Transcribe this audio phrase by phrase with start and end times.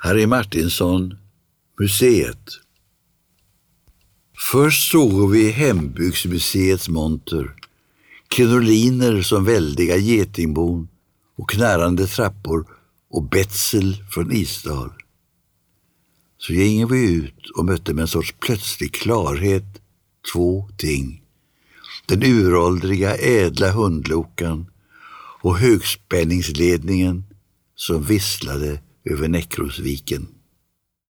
[0.00, 1.14] Harry Martinsson,
[1.80, 2.50] Museet.
[4.52, 7.54] Först såg vi Hembygdsmuseets monter,
[8.28, 10.88] krinoliner som väldiga getingbon
[11.36, 12.66] och knarrande trappor
[13.10, 14.90] och betsel från Isdal.
[16.38, 19.82] Så gick vi ut och mötte med en sorts plötslig klarhet
[20.32, 21.22] två ting.
[22.06, 24.66] Den uråldriga ädla hundlokan
[25.42, 27.24] och högspänningsledningen
[27.74, 28.80] som visslade
[29.10, 30.37] över Näckrosviken.